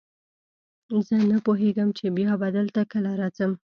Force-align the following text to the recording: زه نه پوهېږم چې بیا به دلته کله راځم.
زه 1.07 1.15
نه 1.31 1.37
پوهېږم 1.45 1.89
چې 1.97 2.05
بیا 2.17 2.31
به 2.41 2.47
دلته 2.57 2.81
کله 2.91 3.11
راځم. 3.19 3.51